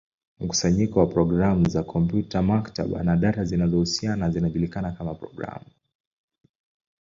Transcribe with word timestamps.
Mkusanyo 0.39 0.95
wa 0.95 1.07
programu 1.07 1.69
za 1.69 1.83
kompyuta, 1.83 2.41
maktaba, 2.41 3.03
na 3.03 3.17
data 3.17 3.43
zinazohusiana 3.45 4.29
zinajulikana 4.29 4.91
kama 4.91 5.15
programu. 5.15 5.65